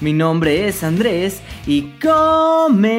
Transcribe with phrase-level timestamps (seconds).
[0.00, 2.94] Mi nombre es Andrés y comenzamos.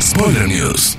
[0.00, 0.98] Spoiler News.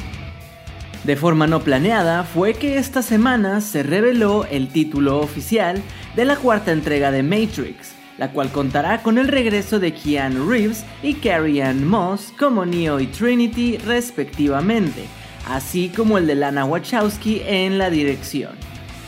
[1.04, 5.84] De forma no planeada, fue que esta semana se reveló el título oficial
[6.16, 10.86] de la cuarta entrega de Matrix, la cual contará con el regreso de Keanu Reeves
[11.04, 15.04] y Carrie Ann Moss como Neo y Trinity respectivamente,
[15.50, 18.67] así como el de Lana Wachowski en la dirección.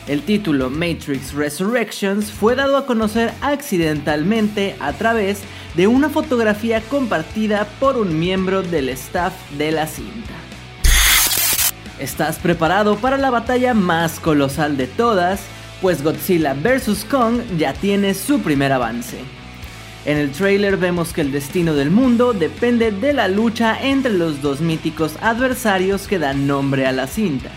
[0.09, 5.41] El título Matrix Resurrections fue dado a conocer accidentalmente a través
[5.76, 10.33] de una fotografía compartida por un miembro del staff de la cinta.
[12.00, 15.42] ¿Estás preparado para la batalla más colosal de todas?
[15.80, 17.05] Pues Godzilla vs.
[17.05, 19.20] Kong ya tiene su primer avance.
[20.05, 24.42] En el trailer vemos que el destino del mundo depende de la lucha entre los
[24.42, 27.52] dos míticos adversarios que dan nombre a la cinta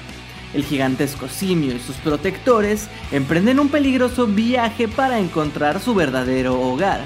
[0.55, 7.00] el gigantesco simio y sus protectores emprenden un peligroso viaje para encontrar su verdadero hogar.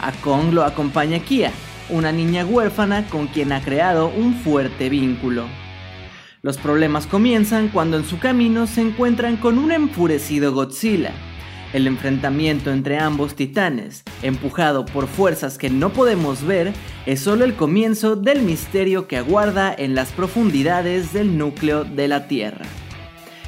[0.00, 1.52] A Kong lo acompaña Kia,
[1.90, 5.44] una niña huérfana con quien ha creado un fuerte vínculo.
[6.42, 11.12] Los problemas comienzan cuando en su camino se encuentran con un enfurecido Godzilla,
[11.72, 16.72] el enfrentamiento entre ambos titanes, empujado por fuerzas que no podemos ver,
[17.06, 22.26] es solo el comienzo del misterio que aguarda en las profundidades del núcleo de la
[22.26, 22.66] Tierra.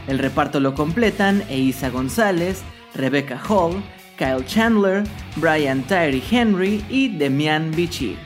[0.07, 2.63] El reparto lo completan Eiza González,
[2.95, 3.83] Rebecca Hall,
[4.17, 5.05] Kyle Chandler,
[5.37, 8.17] Brian Tyree Henry y Demian Bichir.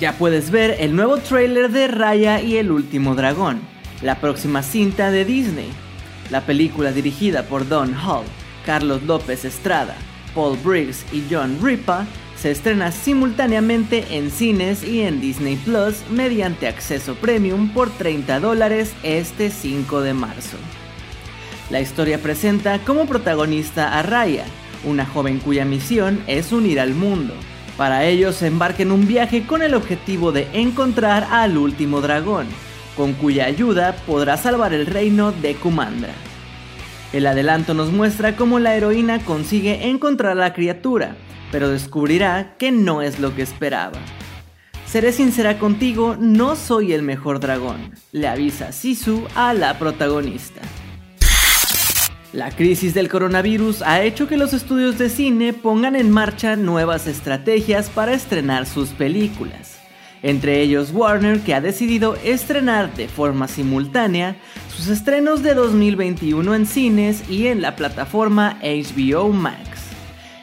[0.00, 3.60] Ya puedes ver el nuevo trailer de Raya y el último dragón,
[4.02, 5.70] la próxima cinta de Disney,
[6.30, 8.24] la película dirigida por Don Hall,
[8.64, 9.96] Carlos López Estrada,
[10.34, 16.68] Paul Briggs y John Ripa se estrena simultáneamente en cines y en Disney Plus mediante
[16.68, 20.56] acceso premium por 30 dólares este 5 de marzo.
[21.70, 24.44] La historia presenta como protagonista a Raya,
[24.84, 27.32] una joven cuya misión es unir al mundo.
[27.78, 32.46] Para ello se embarca en un viaje con el objetivo de encontrar al último dragón,
[32.96, 36.12] con cuya ayuda podrá salvar el reino de Kumandra.
[37.12, 41.16] El adelanto nos muestra cómo la heroína consigue encontrar a la criatura,
[41.52, 43.98] pero descubrirá que no es lo que esperaba.
[44.86, 50.60] Seré sincera contigo, no soy el mejor dragón, le avisa Sisu a la protagonista.
[52.32, 57.06] La crisis del coronavirus ha hecho que los estudios de cine pongan en marcha nuevas
[57.06, 59.73] estrategias para estrenar sus películas
[60.24, 64.36] entre ellos Warner que ha decidido estrenar de forma simultánea
[64.74, 69.82] sus estrenos de 2021 en cines y en la plataforma HBO Max.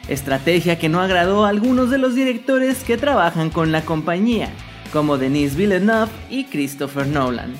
[0.06, 4.50] Estrategia que no agradó a algunos de los directores que trabajan con la compañía,
[4.92, 7.52] como Denis Villeneuve y Christopher Nolan.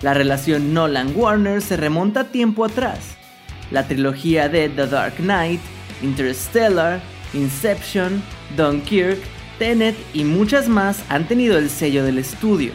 [0.00, 3.16] La relación Nolan-Warner se remonta tiempo atrás.
[3.70, 5.60] La trilogía de The Dark Knight,
[6.02, 7.00] Interstellar,
[7.32, 8.20] Inception,
[8.56, 9.20] Dunkirk
[9.62, 12.72] Tenet y muchas más han tenido el sello del estudio.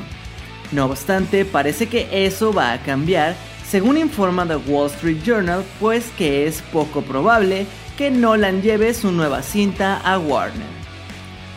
[0.72, 3.36] No obstante, parece que eso va a cambiar,
[3.70, 7.66] según informa The Wall Street Journal, pues que es poco probable
[7.98, 10.66] que Nolan lleve su nueva cinta a Warner.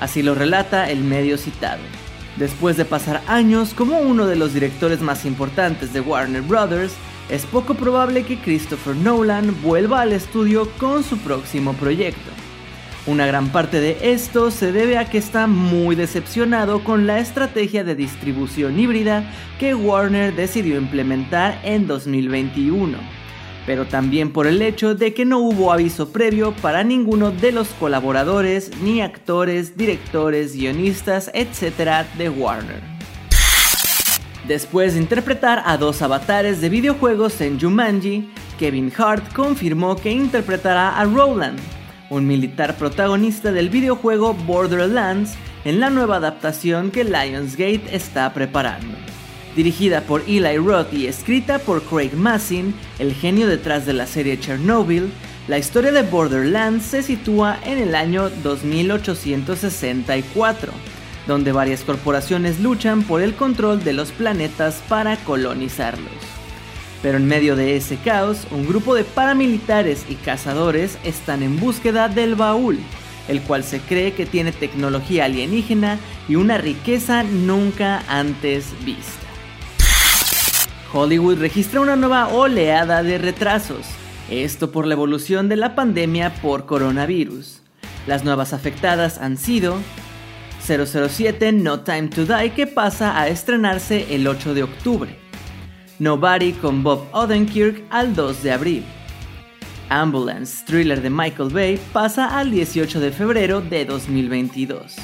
[0.00, 1.82] Así lo relata el medio citado.
[2.34, 6.94] Después de pasar años como uno de los directores más importantes de Warner Brothers,
[7.28, 12.32] es poco probable que Christopher Nolan vuelva al estudio con su próximo proyecto.
[13.06, 17.82] Una gran parte de esto se debe a que está muy decepcionado con la estrategia
[17.82, 19.24] de distribución híbrida
[19.58, 22.98] que Warner decidió implementar en 2021,
[23.64, 27.68] pero también por el hecho de que no hubo aviso previo para ninguno de los
[27.68, 32.06] colaboradores, ni actores, directores, guionistas, etc.
[32.18, 32.82] de Warner.
[34.46, 40.98] Después de interpretar a dos avatares de videojuegos en Jumanji, Kevin Hart confirmó que interpretará
[40.98, 41.58] a Roland,
[42.10, 48.98] un militar protagonista del videojuego Borderlands en la nueva adaptación que Lionsgate está preparando.
[49.56, 54.38] Dirigida por Eli Roth y escrita por Craig Massin, el genio detrás de la serie
[54.38, 55.10] Chernobyl,
[55.48, 60.72] la historia de Borderlands se sitúa en el año 2864,
[61.26, 66.39] donde varias corporaciones luchan por el control de los planetas para colonizarlos.
[67.02, 72.08] Pero en medio de ese caos, un grupo de paramilitares y cazadores están en búsqueda
[72.08, 72.78] del baúl,
[73.28, 75.98] el cual se cree que tiene tecnología alienígena
[76.28, 79.26] y una riqueza nunca antes vista.
[80.92, 83.86] Hollywood registra una nueva oleada de retrasos,
[84.28, 87.60] esto por la evolución de la pandemia por coronavirus.
[88.06, 89.78] Las nuevas afectadas han sido
[90.66, 95.16] 007 No Time to Die que pasa a estrenarse el 8 de octubre,
[96.00, 98.84] Nobody con Bob Odenkirk al 2 de abril,
[99.90, 104.96] Ambulance, thriller de Michael Bay, pasa al 18 de febrero de 2022.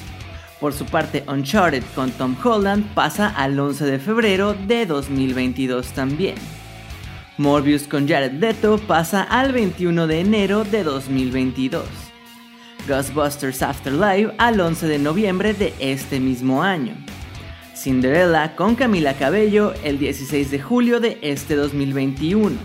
[0.58, 6.36] Por su parte, Uncharted con Tom Holland pasa al 11 de febrero de 2022 también.
[7.36, 11.84] Morbius con Jared Leto pasa al 21 de enero de 2022.
[12.88, 16.94] Ghostbusters Afterlife al 11 de noviembre de este mismo año.
[17.76, 22.56] Cinderella con Camila Cabello el 16 de julio de este 2021.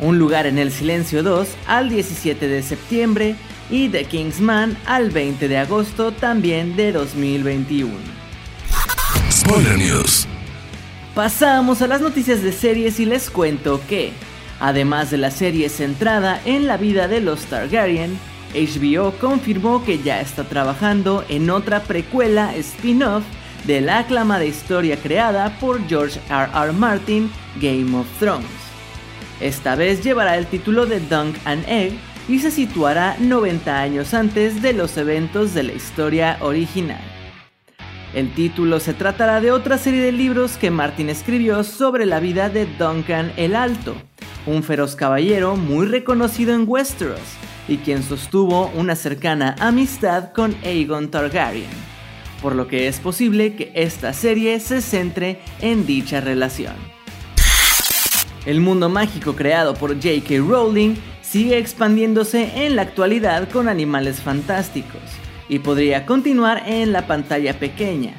[0.00, 3.34] Un lugar en el silencio 2 al 17 de septiembre
[3.68, 7.92] y The Kingsman al 20 de agosto también de 2021.
[9.30, 10.26] Spoiler News.
[11.14, 14.12] Pasamos a las noticias de series y les cuento que,
[14.60, 18.18] además de la serie centrada en la vida de los Targaryen,
[18.54, 23.24] HBO confirmó que ya está trabajando en otra precuela spin-off
[23.64, 26.48] de la aclamada historia creada por George R.
[26.54, 26.72] R.
[26.72, 27.30] Martin,
[27.60, 28.46] Game of Thrones.
[29.40, 34.62] Esta vez llevará el título de Dunk and Egg y se situará 90 años antes
[34.62, 37.02] de los eventos de la historia original.
[38.14, 42.48] El título se tratará de otra serie de libros que Martin escribió sobre la vida
[42.48, 43.96] de Duncan el Alto,
[44.46, 47.18] un feroz caballero muy reconocido en Westeros
[47.66, 51.66] y quien sostuvo una cercana amistad con Aegon Targaryen,
[52.44, 56.74] por lo que es posible que esta serie se centre en dicha relación.
[58.44, 60.40] El mundo mágico creado por J.K.
[60.46, 65.00] Rowling sigue expandiéndose en la actualidad con animales fantásticos
[65.48, 68.12] y podría continuar en la pantalla pequeña.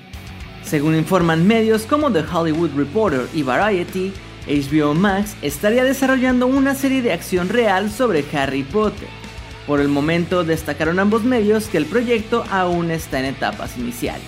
[0.64, 4.12] Según informan medios como The Hollywood Reporter y Variety,
[4.48, 9.25] HBO Max estaría desarrollando una serie de acción real sobre Harry Potter.
[9.68, 14.24] Por el momento destacaron ambos medios que el proyecto aún está en etapas iniciales.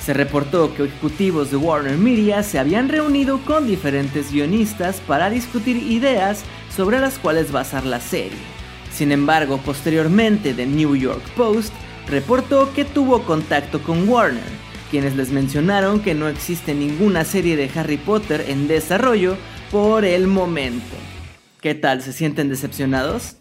[0.00, 5.76] Se reportó que ejecutivos de Warner Media se habían reunido con diferentes guionistas para discutir
[5.76, 6.42] ideas
[6.74, 8.38] sobre las cuales basar la serie.
[8.90, 11.74] Sin embargo, posteriormente The New York Post
[12.08, 14.42] reportó que tuvo contacto con Warner,
[14.90, 19.36] quienes les mencionaron que no existe ninguna serie de Harry Potter en desarrollo
[19.70, 20.96] por el momento.
[21.60, 22.02] ¿Qué tal?
[22.02, 23.36] ¿Se sienten decepcionados?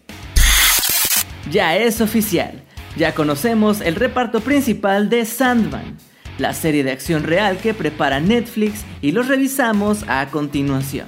[1.52, 2.64] Ya es oficial,
[2.98, 5.98] ya conocemos el reparto principal de Sandman
[6.40, 11.08] la serie de acción real que prepara Netflix y los revisamos a continuación.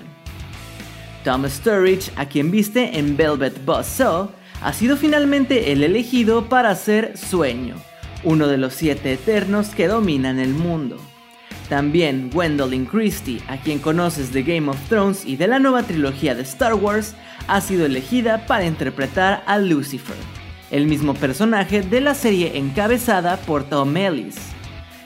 [1.23, 4.31] Tom Sturridge, a quien viste en Velvet Buzzsaw,
[4.61, 7.75] ha sido finalmente el elegido para ser Sueño,
[8.23, 10.97] uno de los siete eternos que dominan el mundo.
[11.71, 16.35] También Gwendolyn Christie, a quien conoces de Game of Thrones y de la nueva trilogía
[16.35, 17.15] de Star Wars,
[17.47, 20.17] ha sido elegida para interpretar a Lucifer,
[20.69, 24.35] el mismo personaje de la serie encabezada por Tom Ellis.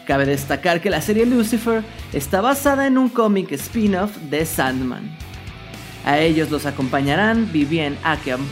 [0.08, 1.84] Cabe destacar que la serie Lucifer
[2.14, 5.16] está basada en un cómic spin-off de Sandman.
[6.04, 7.96] A ellos los acompañarán Vivienne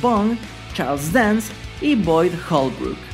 [0.03, 0.37] Pong,
[0.75, 1.51] Charles Dance
[1.81, 3.12] y Boyd Holbrook.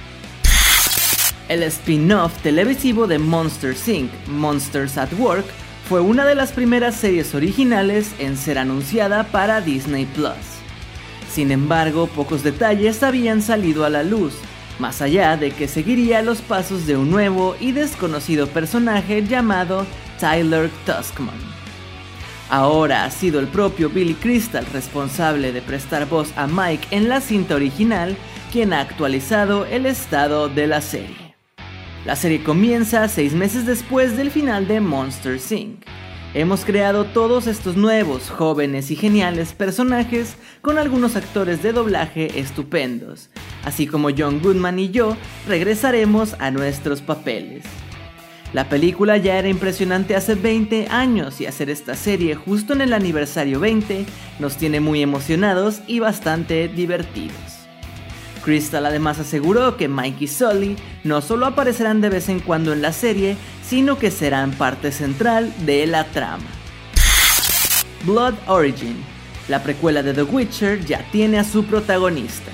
[1.50, 5.46] El spin-off televisivo de Monster Inc., Monsters at Work,
[5.90, 10.38] fue una de las primeras series originales en ser anunciada para Disney Plus.
[11.28, 14.36] Sin embargo, pocos detalles habían salido a la luz,
[14.78, 19.88] más allá de que seguiría los pasos de un nuevo y desconocido personaje llamado
[20.20, 21.34] Tyler Tuskman.
[22.52, 27.22] Ahora ha sido el propio Billy Crystal responsable de prestar voz a Mike en la
[27.22, 28.16] cinta original
[28.52, 31.19] quien ha actualizado el estado de la serie.
[32.06, 35.84] La serie comienza seis meses después del final de Monster Inc.
[36.34, 43.30] Hemos creado todos estos nuevos, jóvenes y geniales personajes con algunos actores de doblaje estupendos,
[43.66, 47.66] así como John Goodman y yo regresaremos a nuestros papeles.
[48.54, 52.94] La película ya era impresionante hace 20 años y hacer esta serie justo en el
[52.94, 54.06] aniversario 20
[54.40, 57.59] nos tiene muy emocionados y bastante divertidos.
[58.42, 62.82] Crystal además aseguró que Mike y Sully no solo aparecerán de vez en cuando en
[62.82, 66.48] la serie, sino que serán parte central de la trama.
[68.06, 68.98] Blood Origin,
[69.48, 72.52] la precuela de The Witcher, ya tiene a su protagonista.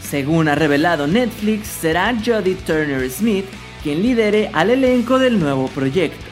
[0.00, 3.46] Según ha revelado Netflix, será Jodie Turner Smith
[3.84, 6.24] quien lidere al elenco del nuevo proyecto.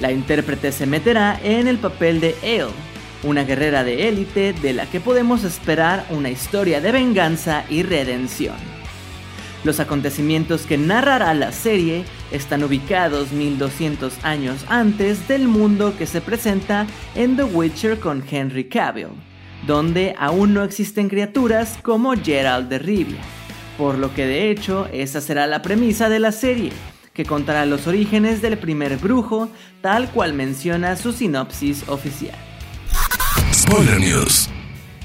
[0.00, 2.72] La intérprete se meterá en el papel de Ale,
[3.24, 8.56] una guerrera de élite de la que podemos esperar una historia de venganza y redención.
[9.64, 16.20] Los acontecimientos que narrará la serie están ubicados 1200 años antes del mundo que se
[16.20, 19.08] presenta en The Witcher con Henry Cavill,
[19.66, 23.20] donde aún no existen criaturas como Gerald de Rivia,
[23.78, 26.70] por lo que de hecho esa será la premisa de la serie,
[27.14, 29.48] que contará los orígenes del primer brujo,
[29.80, 32.53] tal cual menciona su sinopsis oficial.
[33.54, 34.50] Spoiler News.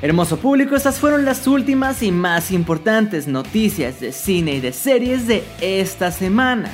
[0.01, 5.27] Hermoso público, estas fueron las últimas y más importantes noticias de cine y de series
[5.27, 6.71] de esta semana.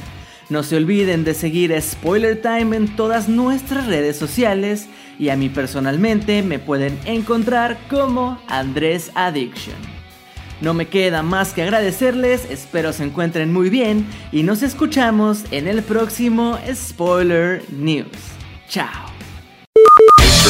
[0.50, 4.88] No se olviden de seguir Spoiler Time en todas nuestras redes sociales
[5.20, 9.76] y a mí personalmente me pueden encontrar como Andrés Addiction.
[10.62, 15.68] No me queda más que agradecerles, espero se encuentren muy bien y nos escuchamos en
[15.68, 18.08] el próximo Spoiler News.
[18.70, 19.15] Chao.